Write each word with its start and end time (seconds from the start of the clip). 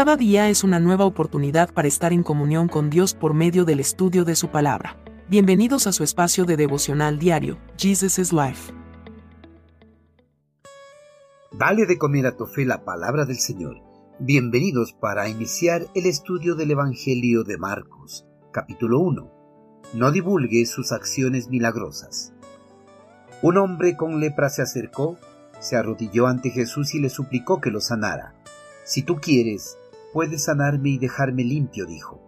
Cada 0.00 0.16
día 0.16 0.48
es 0.48 0.64
una 0.64 0.80
nueva 0.80 1.04
oportunidad 1.04 1.74
para 1.74 1.86
estar 1.86 2.14
en 2.14 2.22
comunión 2.22 2.68
con 2.68 2.88
Dios 2.88 3.12
por 3.12 3.34
medio 3.34 3.66
del 3.66 3.80
estudio 3.80 4.24
de 4.24 4.34
su 4.34 4.48
palabra. 4.48 4.96
Bienvenidos 5.28 5.86
a 5.86 5.92
su 5.92 6.04
espacio 6.04 6.46
de 6.46 6.56
devocional 6.56 7.18
diario, 7.18 7.58
Jesus 7.76 8.18
is 8.18 8.32
Life. 8.32 8.72
Dale 11.52 11.84
de 11.84 11.98
comer 11.98 12.24
a 12.24 12.34
tu 12.34 12.46
fe 12.46 12.64
la 12.64 12.82
palabra 12.82 13.26
del 13.26 13.36
Señor. 13.36 13.76
Bienvenidos 14.18 14.94
para 14.94 15.28
iniciar 15.28 15.86
el 15.94 16.06
estudio 16.06 16.54
del 16.54 16.70
Evangelio 16.70 17.44
de 17.44 17.58
Marcos, 17.58 18.26
capítulo 18.52 19.00
1. 19.00 19.30
No 19.92 20.12
divulgue 20.12 20.64
sus 20.64 20.92
acciones 20.92 21.48
milagrosas. 21.48 22.32
Un 23.42 23.58
hombre 23.58 23.98
con 23.98 24.18
lepra 24.18 24.48
se 24.48 24.62
acercó, 24.62 25.18
se 25.58 25.76
arrodilló 25.76 26.26
ante 26.26 26.48
Jesús 26.48 26.94
y 26.94 27.00
le 27.00 27.10
suplicó 27.10 27.60
que 27.60 27.70
lo 27.70 27.82
sanara. 27.82 28.34
Si 28.84 29.02
tú 29.02 29.16
quieres, 29.20 29.76
puedes 30.12 30.44
sanarme 30.44 30.90
y 30.90 30.98
dejarme 30.98 31.44
limpio, 31.44 31.86
dijo. 31.86 32.20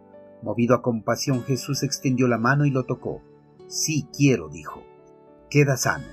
Movido 0.42 0.74
a 0.74 0.82
compasión, 0.82 1.42
Jesús 1.44 1.82
extendió 1.82 2.28
la 2.28 2.38
mano 2.38 2.64
y 2.64 2.70
lo 2.70 2.84
tocó. 2.84 3.22
Sí 3.68 4.08
quiero, 4.16 4.48
dijo. 4.48 4.82
Queda 5.50 5.76
sano. 5.76 6.06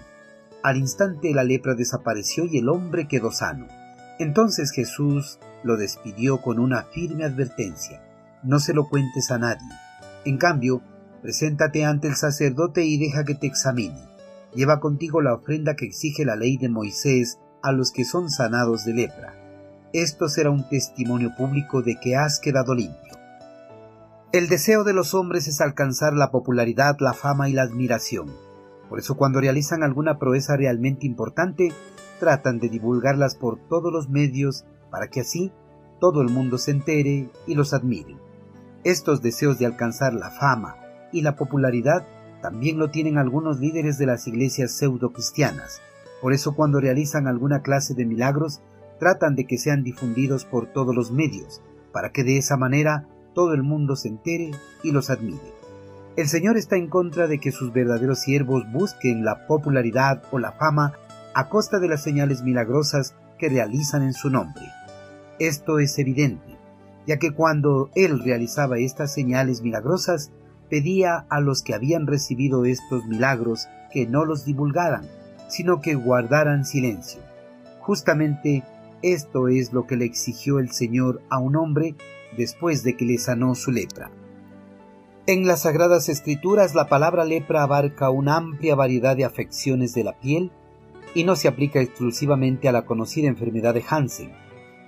Al 0.61 0.77
instante 0.77 1.33
la 1.33 1.43
lepra 1.43 1.73
desapareció 1.73 2.45
y 2.45 2.57
el 2.57 2.69
hombre 2.69 3.07
quedó 3.07 3.31
sano. 3.31 3.67
Entonces 4.19 4.71
Jesús 4.71 5.39
lo 5.63 5.77
despidió 5.77 6.41
con 6.41 6.59
una 6.59 6.83
firme 6.83 7.23
advertencia. 7.23 8.03
No 8.43 8.59
se 8.59 8.73
lo 8.73 8.87
cuentes 8.89 9.31
a 9.31 9.37
nadie. 9.37 9.67
En 10.25 10.37
cambio, 10.37 10.81
preséntate 11.21 11.85
ante 11.85 12.07
el 12.07 12.15
sacerdote 12.15 12.85
y 12.85 12.97
deja 12.97 13.23
que 13.23 13.35
te 13.35 13.47
examine. 13.47 14.09
Lleva 14.53 14.79
contigo 14.79 15.21
la 15.21 15.33
ofrenda 15.33 15.75
que 15.75 15.85
exige 15.85 16.25
la 16.25 16.35
ley 16.35 16.57
de 16.57 16.69
Moisés 16.69 17.39
a 17.61 17.71
los 17.71 17.91
que 17.91 18.03
son 18.03 18.29
sanados 18.29 18.83
de 18.83 18.93
lepra 18.93 19.38
esto 19.93 20.29
será 20.29 20.51
un 20.51 20.67
testimonio 20.69 21.35
público 21.35 21.81
de 21.81 21.99
que 21.99 22.15
has 22.15 22.39
quedado 22.39 22.75
limpio. 22.75 23.13
El 24.31 24.47
deseo 24.47 24.83
de 24.83 24.93
los 24.93 25.15
hombres 25.15 25.47
es 25.47 25.59
alcanzar 25.59 26.13
la 26.13 26.29
popularidad, 26.29 26.97
la 26.99 27.13
fama 27.13 27.49
y 27.49 27.53
la 27.53 27.63
admiración. 27.63 28.31
Por 28.87 28.99
eso 28.99 29.17
cuando 29.17 29.41
realizan 29.41 29.81
alguna 29.81 30.19
proeza 30.19 30.55
realmente 30.55 31.07
importante, 31.07 31.73
tratan 32.19 32.59
de 32.59 32.69
divulgarlas 32.69 33.35
por 33.35 33.57
todos 33.67 33.91
los 33.91 34.09
medios 34.09 34.65
para 34.91 35.07
que 35.07 35.21
así 35.21 35.51
todo 35.99 36.21
el 36.21 36.29
mundo 36.29 36.59
se 36.59 36.71
entere 36.71 37.29
y 37.47 37.55
los 37.55 37.73
admire. 37.73 38.17
Estos 38.83 39.21
deseos 39.21 39.57
de 39.57 39.65
alcanzar 39.65 40.13
la 40.13 40.29
fama 40.29 40.75
y 41.11 41.21
la 41.21 41.35
popularidad 41.35 42.05
también 42.41 42.77
lo 42.77 42.89
tienen 42.91 43.17
algunos 43.17 43.59
líderes 43.59 43.97
de 43.97 44.05
las 44.05 44.27
iglesias 44.27 44.71
pseudo 44.71 45.11
cristianas. 45.11 45.81
Por 46.21 46.33
eso 46.33 46.53
cuando 46.55 46.79
realizan 46.79 47.27
alguna 47.27 47.61
clase 47.61 47.93
de 47.93 48.05
milagros 48.05 48.61
tratan 48.99 49.35
de 49.35 49.45
que 49.45 49.57
sean 49.57 49.83
difundidos 49.83 50.45
por 50.45 50.67
todos 50.67 50.95
los 50.95 51.11
medios, 51.11 51.61
para 51.91 52.11
que 52.11 52.23
de 52.23 52.37
esa 52.37 52.57
manera 52.57 53.07
todo 53.33 53.53
el 53.53 53.63
mundo 53.63 53.95
se 53.95 54.09
entere 54.09 54.51
y 54.83 54.91
los 54.91 55.09
admire. 55.09 55.53
El 56.15 56.27
Señor 56.27 56.57
está 56.57 56.75
en 56.75 56.89
contra 56.89 57.27
de 57.27 57.39
que 57.39 57.51
sus 57.51 57.71
verdaderos 57.71 58.19
siervos 58.19 58.63
busquen 58.71 59.23
la 59.23 59.47
popularidad 59.47 60.23
o 60.31 60.39
la 60.39 60.51
fama 60.51 60.93
a 61.33 61.47
costa 61.47 61.79
de 61.79 61.87
las 61.87 62.03
señales 62.03 62.43
milagrosas 62.43 63.15
que 63.37 63.49
realizan 63.49 64.03
en 64.03 64.13
su 64.13 64.29
nombre. 64.29 64.65
Esto 65.39 65.79
es 65.79 65.97
evidente, 65.97 66.57
ya 67.07 67.17
que 67.17 67.31
cuando 67.31 67.89
Él 67.95 68.19
realizaba 68.21 68.79
estas 68.79 69.13
señales 69.13 69.61
milagrosas, 69.61 70.31
pedía 70.69 71.25
a 71.29 71.39
los 71.39 71.61
que 71.63 71.73
habían 71.73 72.05
recibido 72.07 72.65
estos 72.65 73.05
milagros 73.05 73.69
que 73.91 74.05
no 74.05 74.25
los 74.25 74.45
divulgaran, 74.45 75.07
sino 75.47 75.81
que 75.81 75.95
guardaran 75.95 76.65
silencio. 76.65 77.21
Justamente 77.79 78.63
esto 79.01 79.47
es 79.47 79.73
lo 79.73 79.87
que 79.87 79.95
le 79.95 80.05
exigió 80.05 80.59
el 80.59 80.71
Señor 80.71 81.21
a 81.29 81.39
un 81.39 81.55
hombre 81.55 81.95
después 82.37 82.83
de 82.83 82.95
que 82.95 83.05
le 83.05 83.17
sanó 83.17 83.55
su 83.55 83.71
lepra. 83.71 84.11
En 85.27 85.45
las 85.45 85.61
Sagradas 85.61 86.09
Escrituras 86.09 86.73
la 86.73 86.87
palabra 86.87 87.23
lepra 87.23 87.63
abarca 87.63 88.09
una 88.09 88.37
amplia 88.37 88.75
variedad 88.75 89.15
de 89.15 89.25
afecciones 89.25 89.93
de 89.93 90.03
la 90.03 90.19
piel 90.19 90.51
y 91.13 91.23
no 91.23 91.35
se 91.35 91.47
aplica 91.47 91.79
exclusivamente 91.81 92.67
a 92.67 92.71
la 92.71 92.85
conocida 92.85 93.27
enfermedad 93.27 93.73
de 93.73 93.83
Hansen. 93.87 94.31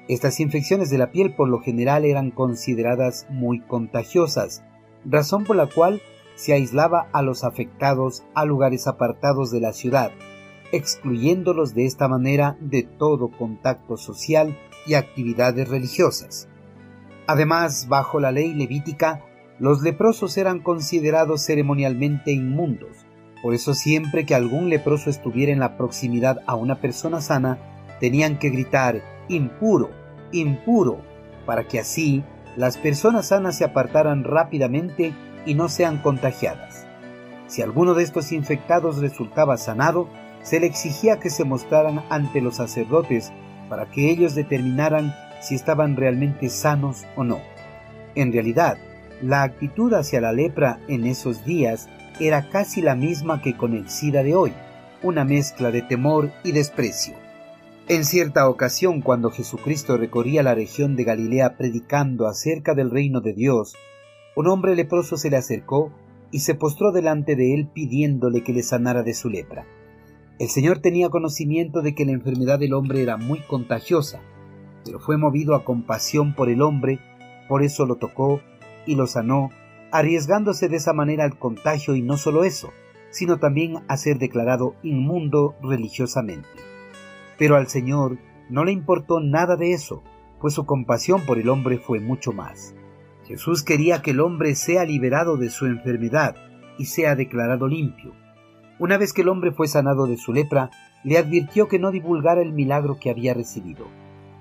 Estas 0.07 0.39
infecciones 0.39 0.89
de 0.89 0.97
la 0.97 1.11
piel 1.11 1.35
por 1.35 1.47
lo 1.47 1.59
general 1.59 2.05
eran 2.05 2.31
consideradas 2.31 3.27
muy 3.29 3.59
contagiosas, 3.59 4.63
razón 5.05 5.43
por 5.43 5.55
la 5.55 5.67
cual 5.67 6.01
se 6.35 6.53
aislaba 6.53 7.07
a 7.13 7.21
los 7.21 7.43
afectados 7.43 8.23
a 8.33 8.45
lugares 8.45 8.87
apartados 8.87 9.51
de 9.51 9.61
la 9.61 9.73
ciudad, 9.73 10.11
excluyéndolos 10.71 11.73
de 11.73 11.85
esta 11.85 12.07
manera 12.07 12.57
de 12.59 12.83
todo 12.83 13.29
contacto 13.29 13.97
social 13.97 14.57
y 14.85 14.95
actividades 14.95 15.67
religiosas. 15.69 16.47
Además, 17.27 17.87
bajo 17.87 18.19
la 18.19 18.31
ley 18.31 18.53
levítica, 18.53 19.23
los 19.59 19.81
leprosos 19.81 20.37
eran 20.37 20.59
considerados 20.59 21.43
ceremonialmente 21.45 22.31
inmundos. 22.31 23.05
Por 23.41 23.53
eso 23.53 23.73
siempre 23.73 24.25
que 24.25 24.35
algún 24.35 24.69
leproso 24.69 25.09
estuviera 25.09 25.51
en 25.51 25.59
la 25.59 25.77
proximidad 25.77 26.39
a 26.47 26.55
una 26.55 26.81
persona 26.81 27.21
sana, 27.21 27.57
tenían 27.99 28.37
que 28.37 28.49
gritar 28.49 29.01
impuro, 29.29 29.89
impuro, 30.31 31.01
para 31.45 31.67
que 31.67 31.79
así 31.79 32.23
las 32.57 32.77
personas 32.77 33.27
sanas 33.27 33.57
se 33.57 33.63
apartaran 33.63 34.23
rápidamente 34.23 35.13
y 35.45 35.53
no 35.53 35.69
sean 35.69 35.99
contagiadas. 35.99 36.85
Si 37.47 37.61
alguno 37.61 37.93
de 37.93 38.03
estos 38.03 38.31
infectados 38.31 38.97
resultaba 38.97 39.57
sanado, 39.57 40.07
se 40.43 40.59
le 40.59 40.67
exigía 40.67 41.19
que 41.19 41.29
se 41.29 41.43
mostraran 41.43 42.03
ante 42.09 42.41
los 42.41 42.57
sacerdotes 42.57 43.31
para 43.69 43.89
que 43.89 44.09
ellos 44.09 44.35
determinaran 44.35 45.13
si 45.41 45.55
estaban 45.55 45.95
realmente 45.95 46.49
sanos 46.49 47.05
o 47.15 47.23
no. 47.23 47.39
En 48.15 48.31
realidad, 48.31 48.77
la 49.21 49.43
actitud 49.43 49.93
hacia 49.93 50.21
la 50.21 50.33
lepra 50.33 50.79
en 50.87 51.05
esos 51.05 51.45
días 51.45 51.89
era 52.19 52.49
casi 52.49 52.81
la 52.81 52.95
misma 52.95 53.41
que 53.41 53.55
con 53.55 53.73
el 53.73 53.89
SIDA 53.89 54.23
de 54.23 54.35
hoy, 54.35 54.53
una 55.03 55.23
mezcla 55.23 55.71
de 55.71 55.81
temor 55.81 56.31
y 56.43 56.51
desprecio. 56.51 57.15
En 57.87 58.05
cierta 58.05 58.47
ocasión, 58.47 59.01
cuando 59.01 59.31
Jesucristo 59.31 59.97
recorría 59.97 60.43
la 60.43 60.55
región 60.55 60.95
de 60.95 61.03
Galilea 61.03 61.57
predicando 61.57 62.27
acerca 62.27 62.73
del 62.73 62.91
reino 62.91 63.21
de 63.21 63.33
Dios, 63.33 63.75
un 64.35 64.47
hombre 64.47 64.75
leproso 64.75 65.17
se 65.17 65.29
le 65.29 65.37
acercó 65.37 65.91
y 66.31 66.39
se 66.39 66.55
postró 66.55 66.91
delante 66.91 67.35
de 67.35 67.53
él 67.53 67.67
pidiéndole 67.73 68.43
que 68.43 68.53
le 68.53 68.63
sanara 68.63 69.03
de 69.03 69.13
su 69.13 69.29
lepra. 69.29 69.65
El 70.41 70.49
Señor 70.49 70.79
tenía 70.79 71.09
conocimiento 71.09 71.83
de 71.83 71.93
que 71.93 72.03
la 72.03 72.13
enfermedad 72.13 72.57
del 72.57 72.73
hombre 72.73 73.03
era 73.03 73.15
muy 73.15 73.41
contagiosa, 73.41 74.21
pero 74.83 74.99
fue 74.99 75.15
movido 75.15 75.53
a 75.53 75.63
compasión 75.63 76.33
por 76.33 76.49
el 76.49 76.63
hombre, 76.63 76.99
por 77.47 77.61
eso 77.61 77.85
lo 77.85 77.97
tocó 77.97 78.41
y 78.87 78.95
lo 78.95 79.05
sanó, 79.05 79.51
arriesgándose 79.91 80.67
de 80.67 80.77
esa 80.77 80.93
manera 80.93 81.25
al 81.25 81.37
contagio 81.37 81.93
y 81.93 82.01
no 82.01 82.17
solo 82.17 82.43
eso, 82.43 82.71
sino 83.11 83.37
también 83.37 83.83
a 83.87 83.97
ser 83.97 84.17
declarado 84.17 84.73
inmundo 84.81 85.53
religiosamente. 85.61 86.49
Pero 87.37 87.55
al 87.55 87.67
Señor 87.67 88.17
no 88.49 88.65
le 88.65 88.71
importó 88.71 89.19
nada 89.19 89.57
de 89.57 89.73
eso, 89.73 90.01
pues 90.39 90.55
su 90.55 90.65
compasión 90.65 91.21
por 91.27 91.37
el 91.37 91.49
hombre 91.49 91.77
fue 91.77 91.99
mucho 91.99 92.31
más. 92.31 92.73
Jesús 93.27 93.61
quería 93.61 94.01
que 94.01 94.09
el 94.09 94.21
hombre 94.21 94.55
sea 94.55 94.85
liberado 94.85 95.37
de 95.37 95.51
su 95.51 95.67
enfermedad 95.67 96.35
y 96.79 96.85
sea 96.85 97.15
declarado 97.15 97.67
limpio, 97.67 98.15
una 98.81 98.97
vez 98.97 99.13
que 99.13 99.21
el 99.21 99.29
hombre 99.29 99.51
fue 99.51 99.67
sanado 99.67 100.07
de 100.07 100.17
su 100.17 100.33
lepra, 100.33 100.71
le 101.03 101.19
advirtió 101.19 101.67
que 101.67 101.77
no 101.77 101.91
divulgara 101.91 102.41
el 102.41 102.51
milagro 102.51 102.97
que 102.99 103.11
había 103.11 103.35
recibido. 103.35 103.85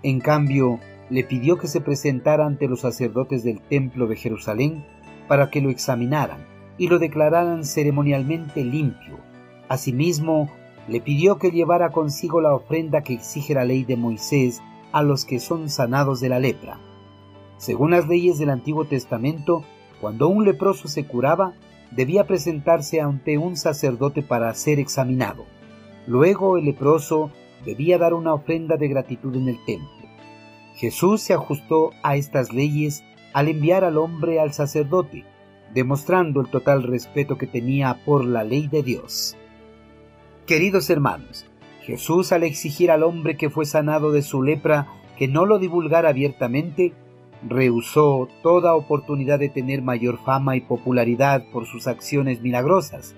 En 0.03 0.19
cambio, 0.19 0.81
le 1.11 1.25
pidió 1.25 1.59
que 1.59 1.69
se 1.69 1.83
presentara 1.83 2.47
ante 2.47 2.67
los 2.67 2.81
sacerdotes 2.81 3.45
del 3.45 3.61
templo 3.61 4.07
de 4.07 4.17
Jerusalén 4.17 4.83
para 5.29 5.51
que 5.51 5.61
lo 5.61 5.69
examinaran 5.69 6.47
y 6.79 6.89
lo 6.89 6.99
declararan 6.99 7.65
ceremonialmente 7.65 8.65
limpio. 8.65 9.19
Asimismo, 9.69 10.49
le 10.89 11.03
pidió 11.03 11.37
que 11.37 11.51
llevara 11.51 11.91
consigo 11.91 12.41
la 12.41 12.55
ofrenda 12.55 13.03
que 13.03 13.13
exige 13.13 13.53
la 13.53 13.67
ley 13.67 13.85
de 13.85 13.99
Moisés 13.99 14.63
a 14.91 15.03
los 15.03 15.27
que 15.27 15.39
son 15.39 15.69
sanados 15.69 16.19
de 16.19 16.31
la 16.31 16.39
lepra. 16.39 16.79
Según 17.59 17.91
las 17.91 18.09
leyes 18.09 18.39
del 18.39 18.49
Antiguo 18.49 18.87
Testamento, 18.87 19.65
cuando 20.01 20.29
un 20.29 20.47
leproso 20.47 20.89
se 20.89 21.05
curaba, 21.05 21.53
debía 21.91 22.25
presentarse 22.25 23.01
ante 23.01 23.39
un 23.39 23.57
sacerdote 23.57 24.23
para 24.23 24.53
ser 24.55 24.79
examinado. 24.79 25.45
Luego 26.07 26.57
el 26.57 26.65
leproso 26.65 27.31
debía 27.65 27.99
dar 27.99 28.15
una 28.15 28.35
ofrenda 28.35 28.77
de 28.77 28.89
gratitud 28.89 29.35
en 29.37 29.49
el 29.49 29.65
templo. 29.65 29.89
Jesús 30.75 31.21
se 31.21 31.35
ajustó 31.35 31.91
a 32.03 32.17
estas 32.17 32.53
leyes 32.53 33.05
al 33.33 33.49
enviar 33.49 33.85
al 33.85 33.99
hombre 33.99 34.41
al 34.41 34.53
sacerdote, 34.53 35.25
demostrando 35.75 36.41
el 36.41 36.49
total 36.49 36.83
respeto 36.83 37.37
que 37.37 37.47
tenía 37.47 38.03
por 38.05 38.25
la 38.25 38.45
ley 38.45 38.67
de 38.67 38.83
Dios. 38.83 39.37
Queridos 40.47 40.91
hermanos, 40.91 41.47
Jesús 41.83 42.33
al 42.33 42.43
exigir 42.43 42.91
al 42.91 43.03
hombre 43.03 43.37
que 43.37 43.51
fue 43.51 43.67
sanado 43.67 44.11
de 44.11 44.23
su 44.23 44.43
lepra 44.43 44.89
que 45.17 45.29
no 45.29 45.45
lo 45.45 45.59
divulgara 45.59 46.09
abiertamente, 46.09 46.95
rehusó 47.49 48.29
toda 48.43 48.75
oportunidad 48.75 49.39
de 49.39 49.49
tener 49.49 49.83
mayor 49.83 50.19
fama 50.25 50.57
y 50.57 50.61
popularidad 50.61 51.45
por 51.53 51.67
sus 51.67 51.87
acciones 51.87 52.43
milagrosas, 52.43 53.15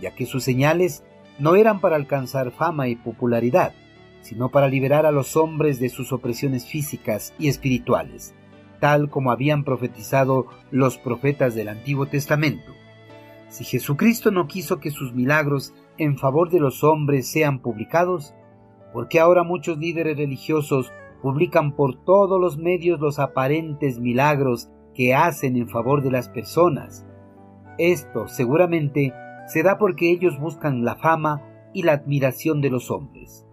ya 0.00 0.14
que 0.14 0.26
sus 0.26 0.44
señales 0.44 1.04
no 1.38 1.56
eran 1.56 1.80
para 1.80 1.96
alcanzar 1.96 2.50
fama 2.50 2.88
y 2.88 2.96
popularidad, 2.96 3.74
sino 4.22 4.50
para 4.50 4.68
liberar 4.68 5.06
a 5.06 5.12
los 5.12 5.36
hombres 5.36 5.78
de 5.78 5.88
sus 5.88 6.12
opresiones 6.12 6.66
físicas 6.66 7.34
y 7.38 7.48
espirituales. 7.48 8.34
tal 8.78 9.08
como 9.08 9.30
habían 9.30 9.64
profetizado 9.64 10.48
los 10.70 10.98
profetas 10.98 11.54
del 11.54 11.68
Antiguo 11.68 12.04
Testamento. 12.04 12.72
Si 13.48 13.64
Jesucristo 13.64 14.30
no 14.30 14.48
quiso 14.48 14.80
que 14.80 14.90
sus 14.90 15.14
milagros 15.14 15.72
en 15.96 16.18
favor 16.18 16.50
de 16.50 16.60
los 16.60 16.84
hombres 16.84 17.26
sean 17.26 17.60
publicados, 17.60 18.34
¿por 18.92 19.08
qué 19.08 19.18
ahora 19.18 19.44
muchos 19.44 19.78
líderes 19.78 20.18
religiosos 20.18 20.92
publican 21.16 21.72
por 21.74 22.04
todos 22.04 22.40
los 22.40 22.58
medios 22.58 23.00
los 23.00 23.18
aparentes 23.18 23.98
milagros 23.98 24.70
que 24.94 25.14
hacen 25.14 25.56
en 25.56 25.68
favor 25.68 26.02
de 26.02 26.10
las 26.10 26.28
personas? 26.28 27.06
Esto 27.78 28.28
seguramente 28.28 29.12
se 29.46 29.62
da 29.62 29.78
porque 29.78 30.10
ellos 30.10 30.38
buscan 30.40 30.84
la 30.84 30.96
fama 30.96 31.42
y 31.72 31.82
la 31.82 31.92
admiración 31.92 32.60
de 32.60 32.70
los 32.70 32.90
hombres. 32.90 33.46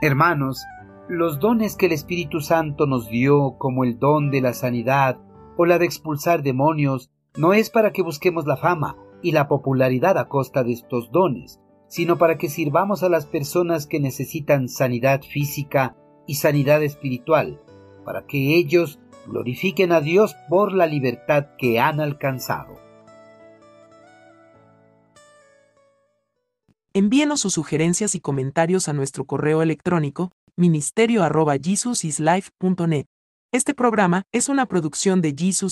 Hermanos, 0.00 0.64
los 1.08 1.38
dones 1.38 1.76
que 1.76 1.86
el 1.86 1.92
Espíritu 1.92 2.40
Santo 2.40 2.86
nos 2.86 3.08
dio, 3.08 3.56
como 3.58 3.84
el 3.84 3.98
don 3.98 4.30
de 4.30 4.40
la 4.40 4.54
sanidad 4.54 5.18
o 5.56 5.66
la 5.66 5.78
de 5.78 5.84
expulsar 5.84 6.42
demonios, 6.42 7.10
no 7.36 7.52
es 7.52 7.70
para 7.70 7.92
que 7.92 8.02
busquemos 8.02 8.46
la 8.46 8.56
fama 8.56 8.96
y 9.22 9.32
la 9.32 9.48
popularidad 9.48 10.18
a 10.18 10.28
costa 10.28 10.62
de 10.62 10.72
estos 10.72 11.10
dones, 11.10 11.60
sino 11.88 12.16
para 12.16 12.38
que 12.38 12.48
sirvamos 12.48 13.02
a 13.02 13.08
las 13.08 13.26
personas 13.26 13.86
que 13.86 14.00
necesitan 14.00 14.68
sanidad 14.68 15.22
física 15.22 15.96
y 16.26 16.36
sanidad 16.36 16.82
espiritual, 16.82 17.60
para 18.04 18.26
que 18.26 18.56
ellos 18.56 18.98
glorifiquen 19.26 19.92
a 19.92 20.00
Dios 20.00 20.34
por 20.48 20.72
la 20.72 20.86
libertad 20.86 21.48
que 21.58 21.80
han 21.80 22.00
alcanzado. 22.00 22.78
Envíenos 26.92 27.40
sus 27.40 27.54
sugerencias 27.54 28.14
y 28.14 28.20
comentarios 28.20 28.88
a 28.88 28.92
nuestro 28.92 29.24
correo 29.24 29.62
electrónico 29.62 30.30
ministerio 30.56 31.24
arroba 31.24 31.56
Este 33.52 33.74
programa 33.74 34.22
es 34.30 34.48
una 34.48 34.66
producción 34.66 35.20
de 35.20 35.34
Jesus 35.36 35.62